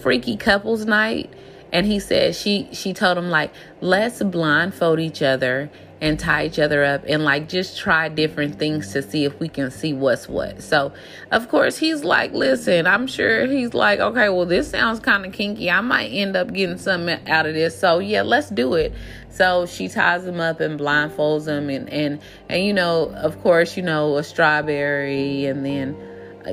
freaky 0.00 0.36
couples 0.36 0.86
night. 0.86 1.32
And 1.72 1.86
he 1.86 1.98
said 1.98 2.34
she 2.36 2.68
she 2.72 2.92
told 2.92 3.18
him 3.18 3.28
like, 3.28 3.52
let's 3.80 4.22
blindfold 4.22 5.00
each 5.00 5.22
other 5.22 5.68
and 6.00 6.20
tie 6.20 6.44
each 6.44 6.58
other 6.58 6.84
up 6.84 7.02
and 7.06 7.24
like 7.24 7.48
just 7.48 7.78
try 7.78 8.08
different 8.08 8.58
things 8.58 8.92
to 8.92 9.02
see 9.02 9.24
if 9.24 9.38
we 9.40 9.48
can 9.48 9.70
see 9.70 9.92
what's 9.94 10.28
what. 10.28 10.62
So, 10.62 10.92
of 11.30 11.48
course, 11.48 11.78
he's 11.78 12.04
like, 12.04 12.32
listen, 12.32 12.86
I'm 12.86 13.06
sure 13.06 13.46
he's 13.46 13.72
like, 13.72 13.98
okay, 14.00 14.28
well, 14.28 14.44
this 14.44 14.70
sounds 14.70 15.00
kind 15.00 15.24
of 15.24 15.32
kinky. 15.32 15.70
I 15.70 15.80
might 15.80 16.08
end 16.08 16.36
up 16.36 16.52
getting 16.52 16.76
something 16.76 17.26
out 17.28 17.46
of 17.46 17.54
this. 17.54 17.78
So, 17.78 17.98
yeah, 17.98 18.22
let's 18.22 18.50
do 18.50 18.74
it. 18.74 18.92
So 19.30 19.66
she 19.66 19.88
ties 19.88 20.26
him 20.26 20.40
up 20.40 20.60
and 20.60 20.80
blindfolds 20.80 21.46
him 21.46 21.68
and 21.68 21.90
and 21.90 22.20
and 22.48 22.64
you 22.64 22.72
know, 22.72 23.10
of 23.16 23.40
course, 23.42 23.76
you 23.76 23.82
know, 23.82 24.16
a 24.16 24.24
strawberry 24.24 25.44
and 25.46 25.64
then 25.64 25.96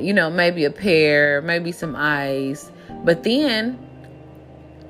you 0.00 0.12
know, 0.12 0.28
maybe 0.28 0.64
a 0.64 0.70
pear, 0.70 1.40
maybe 1.42 1.72
some 1.72 1.94
ice. 1.96 2.70
But 3.04 3.22
then 3.22 3.78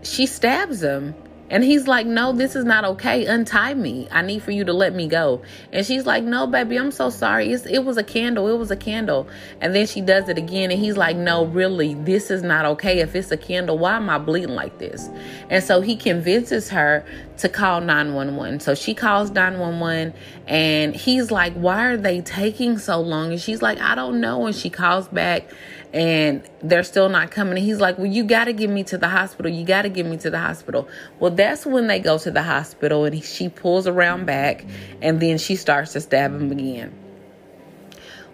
she 0.02 0.26
stabs 0.26 0.82
him 0.82 1.14
and 1.54 1.62
he's 1.62 1.86
like, 1.86 2.04
No, 2.04 2.32
this 2.32 2.56
is 2.56 2.64
not 2.64 2.84
okay. 2.84 3.26
Untie 3.26 3.74
me. 3.74 4.08
I 4.10 4.22
need 4.22 4.42
for 4.42 4.50
you 4.50 4.64
to 4.64 4.72
let 4.72 4.92
me 4.92 5.06
go. 5.06 5.40
And 5.72 5.86
she's 5.86 6.04
like, 6.04 6.24
No, 6.24 6.48
baby, 6.48 6.76
I'm 6.76 6.90
so 6.90 7.10
sorry. 7.10 7.52
It's, 7.52 7.64
it 7.64 7.84
was 7.84 7.96
a 7.96 8.02
candle. 8.02 8.48
It 8.48 8.58
was 8.58 8.72
a 8.72 8.76
candle. 8.76 9.28
And 9.60 9.72
then 9.72 9.86
she 9.86 10.00
does 10.00 10.28
it 10.28 10.36
again. 10.36 10.72
And 10.72 10.80
he's 10.80 10.96
like, 10.96 11.16
No, 11.16 11.44
really, 11.44 11.94
this 11.94 12.28
is 12.28 12.42
not 12.42 12.64
okay. 12.64 12.98
If 12.98 13.14
it's 13.14 13.30
a 13.30 13.36
candle, 13.36 13.78
why 13.78 13.94
am 13.94 14.10
I 14.10 14.18
bleeding 14.18 14.56
like 14.56 14.78
this? 14.78 15.08
And 15.48 15.62
so 15.62 15.80
he 15.80 15.94
convinces 15.94 16.70
her 16.70 17.06
to 17.38 17.48
call 17.48 17.80
911. 17.80 18.58
So 18.58 18.74
she 18.74 18.92
calls 18.92 19.30
911 19.30 20.12
and 20.48 20.96
he's 20.96 21.30
like, 21.30 21.52
Why 21.52 21.86
are 21.86 21.96
they 21.96 22.20
taking 22.20 22.78
so 22.78 23.00
long? 23.00 23.30
And 23.30 23.40
she's 23.40 23.62
like, 23.62 23.78
I 23.80 23.94
don't 23.94 24.20
know. 24.20 24.46
And 24.46 24.56
she 24.56 24.70
calls 24.70 25.06
back 25.06 25.48
and 25.94 26.42
they're 26.60 26.82
still 26.82 27.08
not 27.08 27.30
coming. 27.30 27.56
And 27.56 27.64
he's 27.64 27.80
like, 27.80 27.96
Well, 27.96 28.08
you 28.08 28.24
got 28.24 28.44
to 28.46 28.52
get 28.52 28.68
me 28.68 28.82
to 28.84 28.98
the 28.98 29.08
hospital. 29.08 29.50
You 29.50 29.64
got 29.64 29.82
to 29.82 29.88
get 29.88 30.04
me 30.04 30.16
to 30.18 30.28
the 30.28 30.40
hospital. 30.40 30.88
Well, 31.20 31.30
that's 31.30 31.64
when 31.64 31.86
they 31.86 32.00
go 32.00 32.18
to 32.18 32.30
the 32.32 32.42
hospital 32.42 33.04
and 33.04 33.22
she 33.22 33.48
pulls 33.48 33.86
around 33.86 34.18
mm-hmm. 34.18 34.26
back 34.26 34.66
and 35.00 35.20
then 35.20 35.38
she 35.38 35.54
starts 35.54 35.92
to 35.92 36.00
stab 36.00 36.34
him 36.34 36.50
again. 36.50 36.92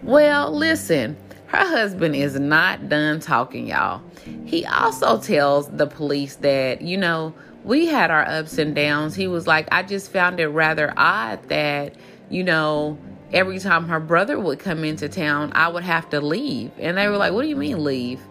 Well, 0.01 0.51
listen, 0.51 1.15
her 1.45 1.59
husband 1.59 2.15
is 2.15 2.39
not 2.39 2.89
done 2.89 3.19
talking, 3.19 3.67
y'all. 3.67 4.01
He 4.45 4.65
also 4.65 5.19
tells 5.19 5.69
the 5.69 5.85
police 5.85 6.37
that, 6.37 6.81
you 6.81 6.97
know, 6.97 7.35
we 7.63 7.85
had 7.85 8.09
our 8.09 8.27
ups 8.27 8.57
and 8.57 8.73
downs. 8.73 9.13
He 9.13 9.27
was 9.27 9.45
like, 9.45 9.67
I 9.71 9.83
just 9.83 10.11
found 10.11 10.39
it 10.39 10.47
rather 10.47 10.91
odd 10.97 11.47
that, 11.49 11.93
you 12.31 12.43
know, 12.43 12.97
every 13.33 13.59
time 13.59 13.87
her 13.87 13.99
brother 13.99 14.39
would 14.39 14.59
come 14.59 14.83
into 14.83 15.09
town, 15.09 15.51
I 15.55 15.67
would 15.67 15.83
have 15.83 16.09
to 16.11 16.21
leave. 16.21 16.71
And 16.79 16.97
they 16.97 17.07
were 17.07 17.17
like, 17.17 17.33
What 17.33 17.43
do 17.43 17.47
you 17.49 17.55
mean 17.55 17.83
leave? 17.83 18.21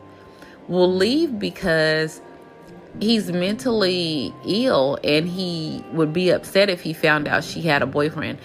Well, 0.68 0.92
leave 0.92 1.38
because 1.38 2.20
he's 2.98 3.30
mentally 3.30 4.34
ill 4.46 4.98
and 5.04 5.28
he 5.28 5.84
would 5.92 6.12
be 6.12 6.30
upset 6.30 6.68
if 6.68 6.80
he 6.80 6.92
found 6.92 7.28
out 7.28 7.44
she 7.44 7.62
had 7.62 7.82
a 7.82 7.86
boyfriend. 7.86 8.38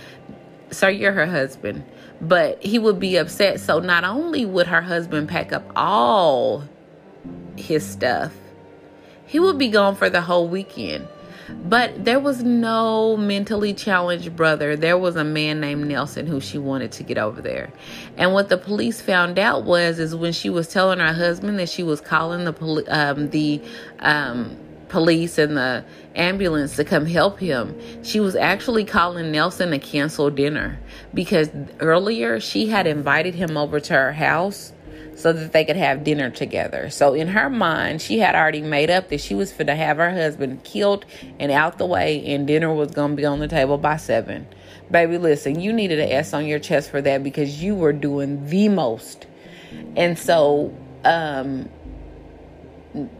Sir, 0.72 0.90
you're 0.90 1.12
her 1.12 1.26
husband. 1.26 1.84
But 2.22 2.64
he 2.64 2.80
would 2.80 3.00
be 3.00 3.18
upset. 3.18 3.60
So 3.60 3.80
not 3.80 4.04
only 4.04 4.46
would 4.46 4.68
her 4.68 4.82
husband 4.82 5.30
pack 5.30 5.52
up 5.52 5.70
all 5.76 6.64
his 7.58 7.86
stuff, 7.86 8.34
he 9.26 9.40
would 9.40 9.58
be 9.58 9.70
gone 9.70 9.96
for 9.96 10.10
the 10.10 10.22
whole 10.22 10.48
weekend. 10.48 11.08
But 11.50 12.06
there 12.06 12.20
was 12.20 12.44
no 12.44 13.18
mentally 13.18 13.74
challenged 13.74 14.36
brother. 14.36 14.75
There 14.75 14.98
was 14.98 15.16
a 15.16 15.24
man 15.24 15.60
named 15.60 15.88
Nelson 15.88 16.28
who 16.28 16.40
she 16.42 16.58
wanted 16.58 16.92
to 16.94 17.04
get 17.04 17.18
over 17.18 17.42
there. 17.42 17.72
And 18.18 18.34
what 18.34 18.50
the 18.50 18.58
police 18.58 19.02
found 19.02 19.38
out 19.38 19.64
was 19.64 20.00
is 20.00 20.16
when 20.16 20.34
she 20.34 20.50
was 20.50 20.68
telling 20.68 21.00
her 21.00 21.14
husband 21.14 21.60
that 21.60 21.70
she 21.70 21.84
was 21.84 22.02
calling 22.02 22.46
the 22.46 22.54
poli- 22.54 22.88
um, 22.88 23.30
the 23.30 23.62
um, 24.00 24.58
police 24.90 25.38
and 25.38 25.58
the 25.58 25.86
ambulance 26.16 26.75
to 26.78 26.86
come 26.86 27.06
help 27.06 27.40
him. 27.40 27.78
She 28.04 28.20
was 28.20 28.36
actually 28.36 28.86
calling 28.86 29.32
Nelson 29.32 29.72
to 29.72 29.80
cancel 29.80 30.30
dinner 30.30 30.80
because 31.14 31.50
earlier 31.80 32.40
she 32.40 32.68
had 32.68 32.88
invited 32.88 33.36
him 33.36 33.58
over 33.58 33.80
to 33.80 33.94
her 33.94 34.14
house 34.14 34.72
so 35.16 35.32
that 35.32 35.54
they 35.54 35.64
could 35.64 35.78
have 35.78 36.04
dinner 36.04 36.30
together. 36.30 36.90
So 36.90 37.14
in 37.14 37.30
her 37.30 37.50
mind, 37.50 38.02
she 38.02 38.20
had 38.20 38.36
already 38.36 38.62
made 38.62 38.90
up 38.90 39.10
that 39.10 39.22
she 39.22 39.34
was 39.34 39.52
fit 39.52 39.68
to 39.68 39.76
have 39.76 39.98
her 39.98 40.12
husband 40.12 40.64
killed 40.64 41.06
and 41.40 41.52
out 41.52 41.78
the 41.78 41.86
way, 41.86 42.24
and 42.26 42.46
dinner 42.46 42.74
was 42.74 42.92
to 42.92 43.08
be 43.10 43.26
on 43.26 43.40
the 43.40 43.48
table 43.48 43.78
by 43.78 43.98
seven. 43.98 44.46
Baby, 44.92 45.18
listen, 45.18 45.60
you 45.60 45.74
needed 45.74 46.00
an 46.00 46.10
S 46.10 46.34
on 46.34 46.46
your 46.46 46.60
chest 46.60 46.92
for 46.92 47.02
that 47.02 47.24
because 47.24 47.64
you 47.64 47.76
were 47.76 47.94
doing 47.94 48.48
the 48.50 48.70
most. 48.70 49.26
And 49.96 50.20
so 50.20 50.76
um, 51.06 51.70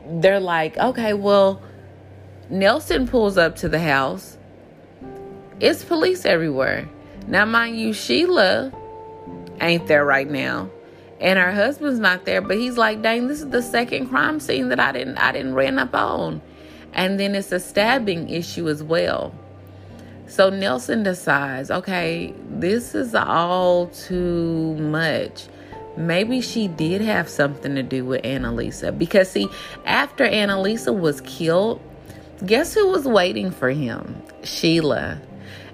they're 0.06 0.40
like, 0.40 0.78
okay, 0.78 1.14
well, 1.14 1.62
Nelson 2.50 3.08
pulls 3.08 3.38
up 3.38 3.56
to 3.58 3.70
the 3.70 3.80
house. 3.80 4.38
It's 5.60 5.84
police 5.84 6.26
everywhere. 6.26 6.90
Now, 7.28 7.46
mind 7.46 7.80
you, 7.80 7.94
Sheila 7.94 8.72
ain't 9.62 9.88
there 9.88 10.06
right 10.06 10.30
now 10.30 10.70
and 11.20 11.40
her 11.40 11.52
husband's 11.52 12.00
not 12.00 12.26
there 12.26 12.42
but 12.42 12.58
he's 12.58 12.78
like 12.78 13.02
dang 13.02 13.28
this 13.28 13.42
is 13.42 13.50
the 13.50 13.62
second 13.62 14.08
crime 14.08 14.40
scene 14.40 14.70
that 14.70 14.80
i 14.80 14.92
didn't 14.92 15.18
i 15.18 15.32
didn't 15.32 15.54
ran 15.54 15.80
up 15.80 15.94
on. 15.94 16.42
And 16.94 17.20
then 17.20 17.36
it's 17.36 17.52
a 17.52 17.60
stabbing 17.60 18.30
issue 18.30 18.70
as 18.70 18.82
well. 18.82 19.36
So 20.28 20.50
nelson 20.50 21.04
decides 21.04 21.70
okay 21.70 22.34
this 22.50 22.96
is 22.96 23.14
all 23.14 23.88
too 23.88 24.76
much. 24.76 25.48
Maybe 25.98 26.42
she 26.42 26.68
did 26.68 27.00
have 27.02 27.30
something 27.30 27.76
to 27.76 27.84
do 27.84 28.04
with 28.04 28.24
annalisa. 28.24 28.98
Because 28.98 29.30
see 29.30 29.48
after 29.86 30.26
annalisa 30.26 30.98
was 30.98 31.22
killed 31.22 31.82
guess 32.46 32.74
who 32.74 32.88
was 32.88 33.06
waiting 33.06 33.52
for 33.52 33.70
him? 33.70 34.22
Sheila 34.44 35.22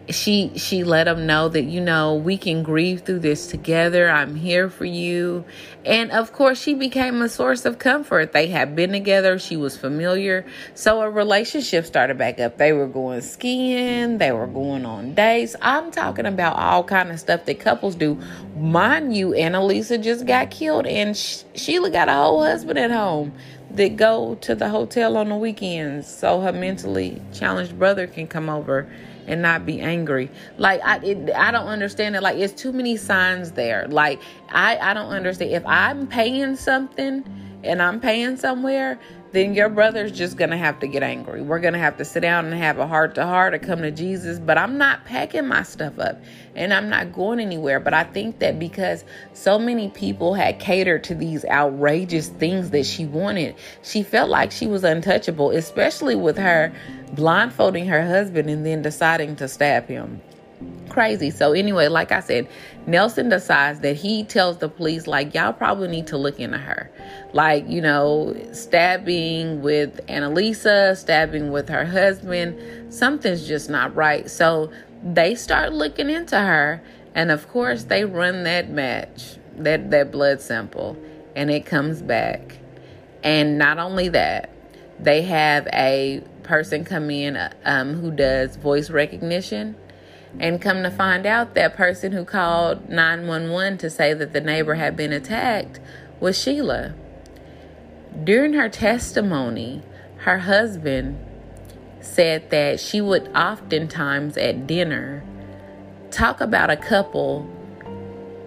she 0.09 0.51
she 0.55 0.83
let 0.83 1.07
him 1.07 1.25
know 1.25 1.47
that 1.49 1.63
you 1.63 1.79
know 1.79 2.15
we 2.15 2.37
can 2.37 2.63
grieve 2.63 3.01
through 3.01 3.19
this 3.19 3.47
together. 3.47 4.09
I'm 4.09 4.35
here 4.35 4.69
for 4.69 4.85
you. 4.85 5.45
And 5.85 6.11
of 6.11 6.33
course 6.33 6.61
she 6.61 6.73
became 6.73 7.21
a 7.21 7.29
source 7.29 7.65
of 7.65 7.79
comfort. 7.79 8.31
They 8.31 8.47
had 8.47 8.75
been 8.75 8.91
together. 8.91 9.37
She 9.39 9.57
was 9.57 9.77
familiar. 9.77 10.45
So 10.73 11.01
a 11.01 11.09
relationship 11.09 11.85
started 11.85 12.17
back 12.17 12.39
up. 12.39 12.57
They 12.57 12.73
were 12.73 12.87
going 12.87 13.21
skiing. 13.21 14.17
They 14.17 14.31
were 14.31 14.47
going 14.47 14.85
on 14.85 15.13
dates. 15.13 15.55
I'm 15.61 15.91
talking 15.91 16.25
about 16.25 16.57
all 16.57 16.83
kind 16.83 17.11
of 17.11 17.19
stuff 17.19 17.45
that 17.45 17.59
couples 17.59 17.95
do. 17.95 18.19
Mind 18.57 19.15
you 19.15 19.29
annalisa 19.29 20.01
just 20.01 20.25
got 20.25 20.51
killed 20.51 20.87
and 20.87 21.15
sheila 21.15 21.89
got 21.89 22.09
a 22.09 22.13
whole 22.13 22.43
husband 22.43 22.79
at 22.79 22.91
home 22.91 23.33
that 23.75 23.95
go 23.95 24.35
to 24.35 24.55
the 24.55 24.69
hotel 24.69 25.15
on 25.15 25.29
the 25.29 25.35
weekends. 25.35 26.07
So 26.07 26.41
her 26.41 26.51
mentally 26.51 27.21
challenged 27.33 27.77
brother 27.77 28.07
can 28.07 28.27
come 28.27 28.49
over 28.49 28.89
and 29.31 29.41
not 29.41 29.65
be 29.65 29.79
angry. 29.79 30.29
Like 30.57 30.81
I 30.83 30.97
it, 30.97 31.31
I 31.33 31.51
don't 31.51 31.67
understand 31.67 32.15
it. 32.15 32.21
Like 32.21 32.37
it's 32.37 32.53
too 32.53 32.73
many 32.73 32.97
signs 32.97 33.51
there. 33.53 33.87
Like 33.87 34.21
I 34.49 34.77
I 34.77 34.93
don't 34.93 35.09
understand 35.09 35.51
if 35.53 35.65
I'm 35.65 36.05
paying 36.05 36.57
something 36.57 37.23
and 37.63 37.81
I'm 37.81 37.99
paying 37.99 38.35
somewhere, 38.37 38.99
then 39.31 39.53
your 39.53 39.69
brother's 39.69 40.11
just 40.11 40.37
gonna 40.37 40.57
have 40.57 40.79
to 40.79 40.87
get 40.87 41.03
angry. 41.03 41.41
We're 41.41 41.59
gonna 41.59 41.77
have 41.77 41.97
to 41.97 42.05
sit 42.05 42.19
down 42.19 42.45
and 42.45 42.53
have 42.55 42.79
a 42.79 42.87
heart 42.87 43.15
to 43.15 43.25
heart 43.25 43.53
or 43.53 43.59
come 43.59 43.81
to 43.81 43.91
Jesus. 43.91 44.39
But 44.39 44.57
I'm 44.57 44.77
not 44.77 45.05
packing 45.05 45.47
my 45.47 45.63
stuff 45.63 45.97
up 45.99 46.21
and 46.55 46.73
I'm 46.73 46.89
not 46.89 47.13
going 47.13 47.39
anywhere. 47.39 47.79
But 47.79 47.93
I 47.93 48.03
think 48.03 48.39
that 48.39 48.59
because 48.59 49.05
so 49.33 49.57
many 49.57 49.89
people 49.89 50.33
had 50.33 50.59
catered 50.59 51.03
to 51.05 51.15
these 51.15 51.45
outrageous 51.45 52.27
things 52.27 52.71
that 52.71 52.85
she 52.85 53.05
wanted, 53.05 53.55
she 53.83 54.03
felt 54.03 54.29
like 54.29 54.51
she 54.51 54.67
was 54.67 54.83
untouchable, 54.83 55.51
especially 55.51 56.15
with 56.15 56.37
her 56.37 56.73
blindfolding 57.13 57.87
her 57.87 58.05
husband 58.05 58.49
and 58.49 58.65
then 58.65 58.81
deciding 58.81 59.35
to 59.37 59.47
stab 59.47 59.87
him 59.87 60.21
crazy. 60.91 61.29
So 61.31 61.53
anyway, 61.53 61.87
like 61.87 62.11
I 62.11 62.19
said, 62.19 62.47
Nelson 62.85 63.29
decides 63.29 63.79
that 63.79 63.95
he 63.95 64.23
tells 64.23 64.57
the 64.57 64.69
police 64.69 65.07
like 65.07 65.33
y'all 65.33 65.53
probably 65.53 65.87
need 65.87 66.07
to 66.07 66.17
look 66.17 66.39
into 66.39 66.57
her. 66.57 66.91
Like, 67.33 67.67
you 67.67 67.81
know, 67.81 68.35
stabbing 68.51 69.61
with 69.61 70.05
Annalisa, 70.07 70.97
stabbing 70.97 71.51
with 71.51 71.69
her 71.69 71.85
husband, 71.85 72.93
something's 72.93 73.47
just 73.47 73.69
not 73.69 73.95
right. 73.95 74.29
So 74.29 74.71
they 75.03 75.35
start 75.35 75.73
looking 75.73 76.09
into 76.09 76.37
her 76.37 76.81
and 77.15 77.31
of 77.31 77.47
course 77.49 77.85
they 77.85 78.05
run 78.05 78.43
that 78.43 78.69
match, 78.69 79.37
that 79.57 79.91
that 79.91 80.11
blood 80.11 80.41
sample 80.41 80.97
and 81.35 81.49
it 81.49 81.65
comes 81.65 82.01
back. 82.01 82.57
And 83.23 83.57
not 83.57 83.77
only 83.77 84.09
that, 84.09 84.49
they 84.99 85.21
have 85.23 85.67
a 85.73 86.21
person 86.43 86.83
come 86.83 87.09
in 87.09 87.37
um, 87.65 87.93
who 87.93 88.11
does 88.11 88.55
voice 88.57 88.89
recognition 88.89 89.75
and 90.39 90.61
come 90.61 90.83
to 90.83 90.91
find 90.91 91.25
out, 91.25 91.53
that 91.55 91.75
person 91.75 92.11
who 92.11 92.23
called 92.25 92.89
911 92.89 93.77
to 93.79 93.89
say 93.89 94.13
that 94.13 94.33
the 94.33 94.41
neighbor 94.41 94.75
had 94.75 94.95
been 94.95 95.11
attacked 95.11 95.79
was 96.19 96.37
Sheila. 96.37 96.93
During 98.23 98.53
her 98.53 98.69
testimony, 98.69 99.83
her 100.17 100.39
husband 100.39 101.17
said 101.99 102.49
that 102.49 102.79
she 102.79 103.01
would 103.01 103.27
oftentimes 103.35 104.37
at 104.37 104.67
dinner 104.67 105.23
talk 106.09 106.41
about 106.41 106.69
a 106.69 106.77
couple 106.77 107.49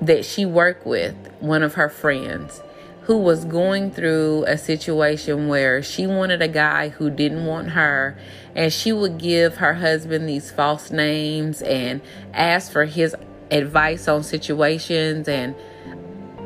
that 0.01 0.25
she 0.25 0.45
worked 0.45 0.87
with, 0.87 1.15
one 1.41 1.63
of 1.63 1.75
her 1.75 1.89
friends, 1.89 2.63
who 3.05 3.19
was 3.19 3.45
going 3.45 3.91
through 3.91 4.45
a 4.47 4.57
situation 4.57 5.49
where 5.49 5.83
she 5.83 6.07
wanted 6.07 6.41
a 6.41 6.49
guy 6.49 6.89
who 6.89 7.11
didn't 7.11 7.45
want 7.45 7.71
her, 7.71 8.17
and 8.55 8.73
she 8.73 8.93
would 8.93 9.19
give 9.19 9.57
her 9.57 9.75
husband 9.75 10.29
these 10.29 10.51
false 10.51 10.91
names 10.91 11.61
and 11.63 12.01
ask 12.33 12.73
for 12.73 12.87
his 12.87 13.15
advice 13.51 14.09
on 14.09 14.23
situations. 14.23 15.29
And 15.29 15.55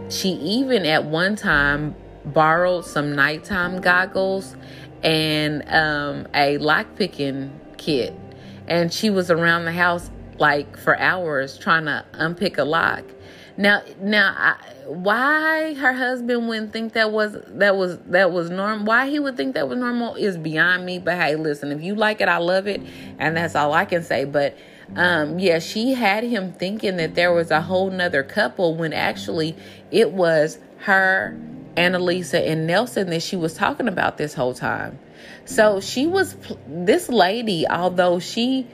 she 0.09 0.31
even 0.31 0.85
at 0.85 1.05
one 1.05 1.37
time 1.37 1.95
borrowed 2.25 2.85
some 2.85 3.15
nighttime 3.15 3.81
goggles 3.81 4.57
and 5.03 5.63
um, 5.69 6.27
a 6.35 6.59
lockpicking 6.59 7.51
kit. 7.77 8.15
And 8.67 8.93
she 8.93 9.11
was 9.11 9.31
around 9.31 9.65
the 9.65 9.73
house 9.73 10.11
like 10.39 10.77
for 10.77 10.99
hours 10.99 11.57
trying 11.57 11.85
to 11.85 12.05
unpick 12.15 12.59
a 12.59 12.65
lock. 12.65 13.05
Now, 13.59 13.83
now, 14.01 14.37
I, 14.39 14.57
why 14.87 15.75
her 15.75 15.93
husband 15.93 16.49
wouldn't 16.49 16.73
think 16.73 16.93
that 16.93 17.11
was 17.11 17.37
that 17.49 17.77
was 17.77 17.99
that 18.07 18.31
was 18.31 18.51
normal? 18.51 18.87
Why 18.87 19.11
he 19.11 19.19
would 19.19 19.37
think 19.37 19.55
that 19.55 19.69
was 19.69 19.77
normal 19.77 20.15
is 20.15 20.39
beyond 20.39 20.87
me. 20.87 21.01
But 21.01 21.17
hey, 21.17 21.35
listen, 21.35 21.73
if 21.73 21.83
you 21.83 21.97
like 21.97 22.21
it, 22.21 22.29
I 22.29 22.39
love 22.39 22.69
it, 22.69 22.81
and 23.19 23.37
that's 23.37 23.57
all 23.57 23.73
I 23.73 23.85
can 23.85 24.05
say. 24.05 24.25
But 24.25 24.57
um, 24.95 25.41
yeah, 25.41 25.59
she 25.59 25.93
had 25.93 26.23
him 26.23 26.53
thinking 26.53 26.99
that 26.99 27.17
there 27.17 27.33
was 27.33 27.51
a 27.51 27.61
whole 27.61 27.91
nother 27.91 28.23
couple 28.23 28.77
when 28.77 28.93
actually 28.93 29.57
it 29.91 30.13
was 30.13 30.61
her, 30.79 31.37
Annalisa, 31.77 32.47
and 32.49 32.65
Nelson 32.65 33.11
that 33.11 33.25
she 33.25 33.35
was 33.35 33.55
talking 33.55 33.89
about 33.89 34.19
this 34.19 34.35
whole 34.35 34.55
time. 34.55 35.01
So 35.47 35.81
she 35.81 36.07
was 36.07 36.37
this 36.69 37.09
lady, 37.09 37.67
although 37.69 38.21
she 38.21 38.69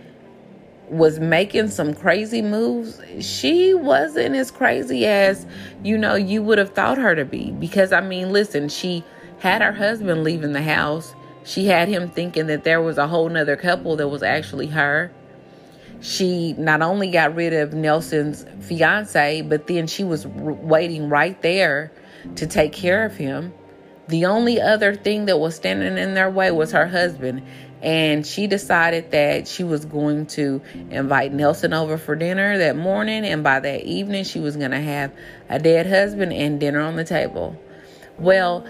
was 0.89 1.19
making 1.19 1.69
some 1.69 1.95
crazy 1.95 2.43
moves, 2.43 3.01
she 3.21 3.75
wasn't 3.75 4.35
as 4.35 4.51
crazy 4.51 5.07
as, 5.07 5.47
you 5.83 5.97
know, 5.97 6.15
you 6.15 6.43
would 6.43 6.59
have 6.59 6.75
thought 6.75 6.99
her 6.99 7.15
to 7.15 7.25
be. 7.25 7.53
Because, 7.53 7.93
I 7.93 8.01
mean, 8.01 8.33
listen, 8.33 8.69
she 8.69 9.05
had 9.39 9.63
her 9.63 9.73
husband 9.73 10.25
leaving 10.25 10.53
the 10.53 10.63
house. 10.63 11.15
She 11.45 11.67
had 11.67 11.89
him 11.89 12.11
thinking 12.11 12.47
that 12.47 12.65
there 12.65 12.81
was 12.81 12.99
a 12.99 13.07
whole 13.07 13.29
nother 13.29 13.57
couple 13.57 13.97
that 13.97 14.09
was 14.09 14.23
actually 14.23 14.67
her. 14.69 15.13
She 16.01 16.53
not 16.55 16.83
only 16.83 17.11
got 17.11 17.35
rid 17.35 17.53
of 17.55 17.73
Nelson's 17.73 18.45
fiance, 18.61 19.43
but 19.43 19.67
then 19.67 19.87
she 19.87 20.05
was 20.05 20.27
waiting 20.27 21.09
right 21.09 21.41
there 21.43 21.93
to 22.37 22.47
take 22.47 22.73
care 22.73 23.05
of 23.05 23.17
him. 23.17 23.53
The 24.09 24.27
only 24.27 24.61
other 24.61 24.95
thing 24.95 25.25
that 25.27 25.39
was 25.39 25.55
standing 25.55 25.97
in 25.97 26.15
their 26.15 26.31
way 26.31 26.51
was 26.51 26.73
her 26.73 26.87
husband. 26.87 27.43
And 27.85 28.27
she 28.27 28.47
decided 28.47 29.11
that 29.11 29.47
she 29.47 29.63
was 29.63 29.85
going 29.85 30.27
to 30.29 30.63
invite 30.91 31.33
Nelson 31.33 31.73
over 31.73 31.99
for 31.99 32.17
dinner 32.17 32.59
that 32.59 32.77
morning. 32.77 33.25
And 33.25 33.45
by 33.45 33.61
that 33.61 33.83
evening, 33.83 34.25
she 34.25 34.41
was 34.41 34.57
going 34.57 34.71
to 34.71 34.81
have 34.81 35.13
a 35.49 35.59
dead 35.59 35.87
husband 35.87 36.33
and 36.33 36.59
dinner 36.59 36.81
on 36.81 36.97
the 36.97 37.05
table. 37.05 37.61
Well, 38.19 38.67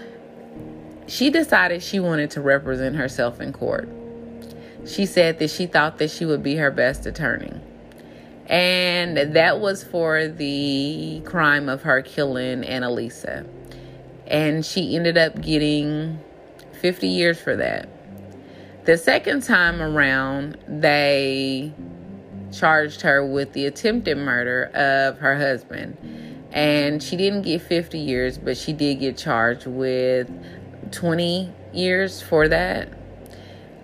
she 1.07 1.29
decided 1.29 1.81
she 1.81 1.99
wanted 1.99 2.31
to 2.31 2.41
represent 2.41 2.97
herself 2.97 3.39
in 3.39 3.53
court. 3.53 3.89
She 4.85 5.05
said 5.05 5.39
that 5.39 5.49
she 5.49 5.65
thought 5.65 5.97
that 5.99 6.11
she 6.11 6.25
would 6.25 6.43
be 6.43 6.57
her 6.57 6.69
best 6.69 7.05
attorney. 7.05 7.53
And 8.47 9.17
that 9.17 9.59
was 9.59 9.83
for 9.83 10.27
the 10.27 11.21
crime 11.25 11.69
of 11.69 11.83
her 11.83 12.01
killing 12.01 12.61
Annalisa 12.61 13.47
and 14.27 14.65
she 14.65 14.95
ended 14.95 15.17
up 15.17 15.41
getting 15.41 16.19
50 16.81 17.07
years 17.07 17.39
for 17.39 17.55
that. 17.55 17.89
The 18.85 18.97
second 18.97 19.41
time 19.41 19.81
around, 19.81 20.57
they 20.67 21.73
charged 22.51 23.01
her 23.01 23.25
with 23.25 23.53
the 23.53 23.65
attempted 23.65 24.15
murder 24.17 24.65
of 24.75 25.17
her 25.17 25.35
husband. 25.35 25.97
And 26.51 27.01
she 27.01 27.17
didn't 27.17 27.41
get 27.41 27.63
50 27.63 27.97
years, 27.97 28.37
but 28.37 28.57
she 28.57 28.73
did 28.73 28.99
get 28.99 29.17
charged 29.17 29.65
with 29.65 30.29
20 30.91 31.51
years 31.73 32.21
for 32.21 32.47
that. 32.47 32.89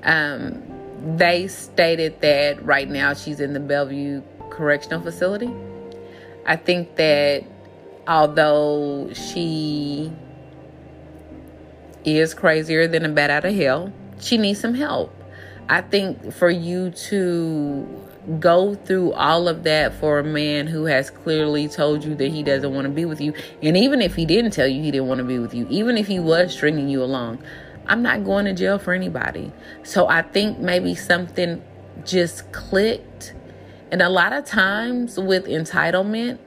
Um, 0.04 0.64
they 1.18 1.48
stated 1.48 2.22
that 2.22 2.64
right 2.64 2.88
now 2.88 3.16
she's 3.16 3.40
in 3.40 3.54
the 3.54 3.60
Bellevue 3.60 4.22
Correctional 4.52 5.02
Facility. 5.02 5.52
I 6.46 6.56
think 6.56 6.96
that 6.98 7.44
although 8.08 9.12
she 9.14 10.12
is 12.06 12.34
crazier 12.36 12.88
than 12.88 13.06
a 13.06 13.10
bat 13.10 13.32
out 13.32 13.46
of 13.46 13.56
hell. 13.56 13.92
She 14.22 14.38
needs 14.38 14.60
some 14.62 14.76
help. 14.76 15.14
I 15.68 15.82
think 15.82 16.34
for 16.34 16.50
you 16.50 16.92
to 16.92 18.08
go 18.40 18.76
through 18.76 19.14
all 19.14 19.48
of 19.48 19.64
that 19.64 19.96
for 19.96 20.20
a 20.20 20.24
man 20.24 20.68
who 20.68 20.86
has 20.86 21.10
clearly 21.10 21.68
told 21.68 22.04
you 22.04 22.14
that 22.16 22.32
he 22.32 22.44
doesn't 22.44 22.74
want 22.74 22.86
to 22.86 22.92
be 22.92 23.04
with 23.04 23.20
you, 23.20 23.34
and 23.64 23.76
even 23.76 24.02
if 24.02 24.16
he 24.16 24.26
didn't 24.26 24.52
tell 24.52 24.68
you 24.68 24.82
he 24.84 24.92
didn't 24.92 25.08
want 25.08 25.18
to 25.18 25.24
be 25.24 25.40
with 25.40 25.54
you, 25.54 25.66
even 25.70 25.98
if 25.98 26.08
he 26.08 26.20
was 26.20 26.54
stringing 26.54 26.88
you 26.88 27.04
along, 27.04 27.42
I'm 27.88 28.04
not 28.04 28.24
going 28.24 28.46
to 28.46 28.54
jail 28.54 28.78
for 28.78 28.94
anybody. 28.94 29.52
So 29.84 30.08
I 30.08 30.22
think 30.22 30.60
maybe 30.60 30.94
something 30.94 31.64
just 32.06 32.52
clicked. 32.52 33.34
And 33.92 34.02
a 34.02 34.10
lot 34.10 34.34
of 34.34 34.46
times 34.46 35.18
with 35.18 35.46
entitlement, 35.46 36.38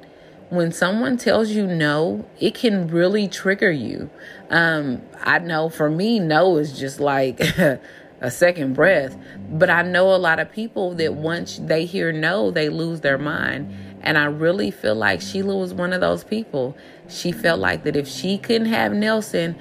when 0.54 0.72
someone 0.72 1.16
tells 1.16 1.50
you 1.50 1.66
no, 1.66 2.24
it 2.40 2.54
can 2.54 2.88
really 2.88 3.28
trigger 3.28 3.70
you. 3.70 4.10
Um, 4.50 5.02
I 5.20 5.38
know 5.38 5.68
for 5.68 5.90
me, 5.90 6.18
no 6.18 6.56
is 6.56 6.78
just 6.78 7.00
like 7.00 7.40
a 8.20 8.30
second 8.30 8.74
breath. 8.74 9.16
But 9.50 9.70
I 9.70 9.82
know 9.82 10.14
a 10.14 10.16
lot 10.16 10.40
of 10.40 10.50
people 10.50 10.94
that 10.94 11.14
once 11.14 11.58
they 11.62 11.84
hear 11.84 12.12
no, 12.12 12.50
they 12.50 12.68
lose 12.68 13.00
their 13.00 13.18
mind. 13.18 13.74
And 14.00 14.18
I 14.18 14.24
really 14.24 14.70
feel 14.70 14.94
like 14.94 15.20
Sheila 15.20 15.56
was 15.56 15.72
one 15.72 15.92
of 15.92 16.00
those 16.00 16.24
people. 16.24 16.76
She 17.08 17.32
felt 17.32 17.60
like 17.60 17.84
that 17.84 17.96
if 17.96 18.08
she 18.08 18.38
couldn't 18.38 18.68
have 18.68 18.92
Nelson, 18.92 19.56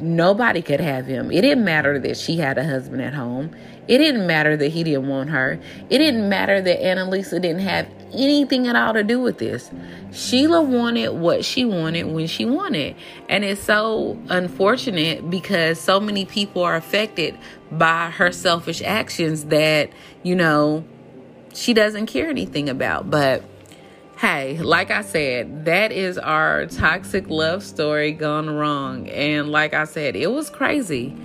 nobody 0.00 0.62
could 0.62 0.80
have 0.80 1.06
him. 1.06 1.30
It 1.30 1.42
didn't 1.42 1.64
matter 1.64 1.98
that 1.98 2.16
she 2.16 2.36
had 2.36 2.58
a 2.58 2.64
husband 2.64 3.02
at 3.02 3.14
home. 3.14 3.54
It 3.88 3.98
didn't 3.98 4.26
matter 4.26 4.56
that 4.56 4.68
he 4.68 4.84
didn't 4.84 5.08
want 5.08 5.30
her. 5.30 5.58
It 5.88 5.98
didn't 5.98 6.28
matter 6.28 6.60
that 6.60 6.80
Annalisa 6.80 7.42
didn't 7.42 7.60
have 7.60 7.88
anything 8.12 8.68
at 8.68 8.76
all 8.76 8.92
to 8.94 9.02
do 9.02 9.20
with 9.20 9.38
this. 9.38 9.70
Sheila 10.12 10.62
wanted 10.62 11.10
what 11.10 11.44
she 11.44 11.64
wanted 11.64 12.04
when 12.04 12.26
she 12.26 12.44
wanted. 12.44 12.94
And 13.28 13.44
it's 13.44 13.62
so 13.62 14.18
unfortunate 14.28 15.28
because 15.28 15.80
so 15.80 15.98
many 15.98 16.24
people 16.24 16.62
are 16.62 16.76
affected 16.76 17.36
by 17.72 18.10
her 18.10 18.30
selfish 18.30 18.82
actions 18.82 19.46
that, 19.46 19.90
you 20.22 20.36
know, 20.36 20.84
she 21.52 21.74
doesn't 21.74 22.06
care 22.06 22.28
anything 22.28 22.68
about. 22.68 23.10
But 23.10 23.42
hey, 24.20 24.58
like 24.58 24.90
I 24.90 25.00
said, 25.00 25.64
that 25.64 25.92
is 25.92 26.18
our 26.18 26.66
toxic 26.66 27.30
love 27.30 27.62
story 27.62 28.12
gone 28.12 28.50
wrong. 28.50 29.08
And 29.08 29.48
like 29.48 29.72
I 29.72 29.84
said, 29.84 30.14
it 30.14 30.30
was 30.30 30.50
crazy. 30.50 31.16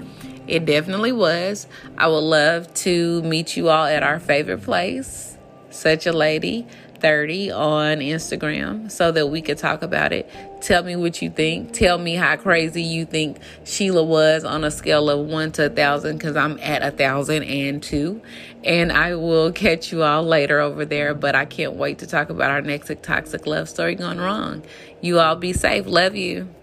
It 0.48 0.64
definitely 0.66 1.12
was. 1.12 1.68
I 1.98 2.08
would 2.08 2.20
love 2.20 2.74
to 2.76 3.22
meet 3.24 3.58
you 3.58 3.68
all 3.68 3.86
at 3.86 4.02
our 4.02 4.18
favorite 4.18 4.64
place, 4.64 5.38
Such 5.72 6.06
a 6.06 6.14
Lady 6.14 6.66
30 7.00 7.52
on 7.52 7.98
Instagram, 8.00 8.92
so 8.92 9.12
that 9.12 9.28
we 9.28 9.42
could 9.42 9.58
talk 9.58 9.82
about 9.82 10.14
it. 10.14 10.30
Tell 10.62 10.84
me 10.84 10.96
what 10.96 11.22
you 11.22 11.30
think. 11.30 11.74
Tell 11.74 11.98
me 11.98 12.16
how 12.16 12.36
crazy 12.38 12.82
you 12.82 13.06
think 13.06 13.38
Sheila 13.66 14.04
was 14.04 14.44
on 14.44 14.64
a 14.64 14.72
scale 14.72 15.10
of 15.10 15.28
one 15.28 15.52
to 15.54 15.68
a 15.68 15.70
thousand, 15.70 16.18
because 16.18 16.36
I'm 16.36 16.58
at 16.60 16.82
a 16.82 16.92
thousand 16.92 17.44
and 17.44 17.84
two. 17.84 18.22
And 18.64 18.92
I 18.92 19.14
will 19.14 19.52
catch 19.52 19.92
you 19.92 20.02
all 20.02 20.24
later 20.24 20.60
over 20.60 20.86
there. 20.86 21.14
But 21.14 21.36
I 21.36 21.46
can't 21.46 21.74
wait 21.74 22.00
to 22.00 22.08
talk 22.08 22.30
about 22.30 22.50
our 22.50 22.62
next 22.62 22.92
toxic 23.04 23.46
love 23.46 23.70
story 23.70 23.94
gone 23.94 24.18
wrong. 24.18 24.64
You 25.02 25.20
all 25.20 25.36
be 25.36 25.54
safe. 25.54 25.86
Love 25.86 26.16
you. 26.16 26.55